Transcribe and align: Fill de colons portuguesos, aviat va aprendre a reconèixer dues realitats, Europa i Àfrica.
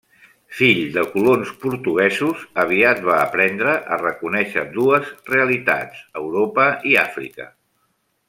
Fill 0.59 0.79
de 0.93 1.01
colons 1.09 1.49
portuguesos, 1.65 2.39
aviat 2.63 3.03
va 3.09 3.19
aprendre 3.27 3.75
a 3.97 3.99
reconèixer 4.03 4.65
dues 4.79 5.13
realitats, 5.35 6.01
Europa 6.23 6.67
i 6.93 6.97
Àfrica. 7.05 7.47